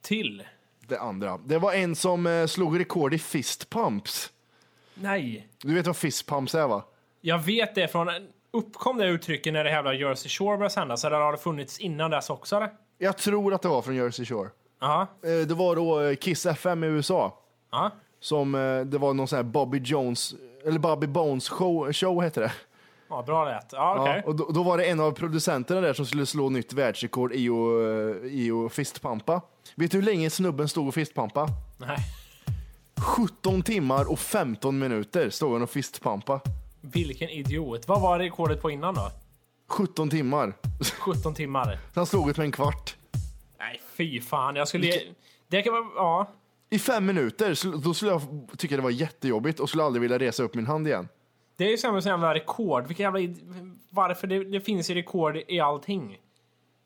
[0.02, 0.42] Till.
[0.88, 1.38] det andra.
[1.46, 4.33] Det var en som eh, slog rekord i fist pumps.
[4.94, 5.48] Nej.
[5.62, 6.85] Du vet vad fist pumps är va?
[7.20, 8.09] Jag vet det från...
[8.52, 11.04] Uppkom det uttrycket när det jävla Jersey Shore började sändas?
[11.04, 12.56] Eller har det funnits innan dess också?
[12.56, 12.70] Eller?
[12.98, 14.50] Jag tror att det var från Jersey Shore.
[14.81, 15.07] Ja.
[15.23, 17.38] Eh, Det var då eh, Kiss FM i USA.
[17.73, 17.90] Ja.
[18.21, 20.35] Som, eh, det var någon sån här Bobby Jones,
[20.66, 22.53] eller Bobby Bones show, show hette det.
[23.09, 23.69] Ja, bra rätt.
[23.73, 24.23] Ja, okej.
[24.25, 27.33] Ja, och då, då var det en av producenterna där som skulle slå nytt världsrekord
[27.33, 29.40] i att, i att fistpampa.
[29.75, 31.49] Vet du hur länge snubben stod och fistpampa?
[31.79, 31.99] Nej.
[33.16, 36.40] 17 timmar och 15 minuter stod han och fistpampa.
[36.81, 37.88] Vilken idiot.
[37.88, 39.11] Vad var rekordet på innan då?
[39.69, 40.53] 17 timmar.
[41.01, 41.79] 17 timmar.
[41.95, 42.97] Han slog det med en kvart.
[43.61, 44.57] Nej, fy fan.
[44.57, 44.92] Jag skulle...
[45.49, 45.85] Det kan vara...
[45.96, 46.31] Ja.
[46.70, 48.23] I fem minuter, då skulle jag
[48.59, 51.09] tycka det var jättejobbigt och skulle aldrig vilja resa upp min hand igen.
[51.57, 52.87] Det är ju samma som jävla rekord.
[52.87, 53.20] Vilka jävla...
[53.90, 54.27] Varför?
[54.27, 56.18] Det, det finns ju rekord i allting.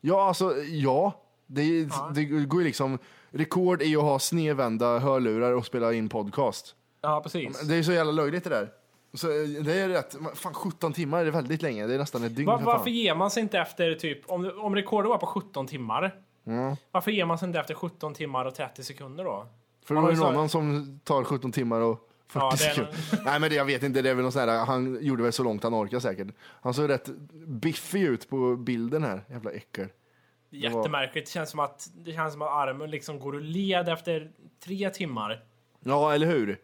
[0.01, 1.21] Ja, alltså ja.
[1.47, 6.75] Det, det går ju liksom rekord i att ha snedvända hörlurar och spela in podcast.
[7.01, 7.67] Ja, precis.
[7.67, 8.69] Det är så jävla löjligt det där.
[9.13, 10.15] Så eh, det är rätt.
[10.33, 11.87] Fan 17 timmar är väldigt länge.
[11.87, 12.47] Det är nästan ett dygn.
[12.47, 14.29] Va, för varför ger man sig inte efter typ...
[14.31, 16.15] Om, om rekordet var på 17 timmar.
[16.91, 19.47] Varför ger man sig inte efter 17 timmar och 30 sekunder då?
[19.85, 22.95] För det var ju någon annan som tar 17 timmar och 40 Ja, sekunder.
[23.25, 25.31] Nej men det, jag vet inte, det är väl någon sån här, han gjorde väl
[25.33, 26.27] så långt han orkar säkert.
[26.61, 27.09] Han såg rätt
[27.47, 29.87] biffig ut på bilden här, jävla äckel.
[30.49, 31.25] Jättemärkligt.
[31.27, 34.31] Det känns som att, det känns som att armen liksom går ur led efter
[34.63, 35.43] tre timmar.
[35.79, 36.59] Ja, eller hur?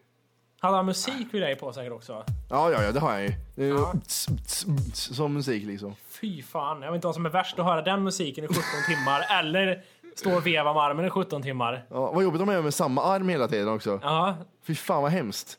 [0.63, 2.24] Hade han musik vid dig på säkert också?
[2.50, 3.34] Ja, ja, ja, det har jag ju.
[3.56, 3.93] Det är ju Ja.
[4.08, 5.95] tss, tss, tss, som musik liksom.
[6.10, 6.82] Fy fan.
[6.82, 9.84] Jag vet inte vad som är värst att höra den musiken i 17 timmar eller
[10.15, 11.86] stå och veva med armen i 17 timmar.
[11.89, 14.00] Ja, vad jobbigt om man gör med samma arm hela tiden också.
[14.04, 14.36] Ja.
[14.63, 15.58] Fy fan vad hemskt.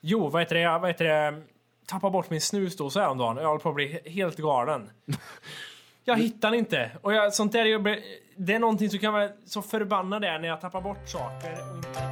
[0.00, 0.60] Jo, vad heter det?
[0.60, 1.42] Jag vad heter det?
[1.86, 3.36] Tappa bort min snusdosa häromdagen.
[3.36, 4.90] Jag håller på att bli helt galen.
[6.04, 6.90] Jag hittar den inte.
[7.02, 8.02] Och jag, sånt där är, ju-
[8.36, 11.76] det är någonting som kan vara så förbannad är när jag tappar bort saker och
[11.76, 12.11] inte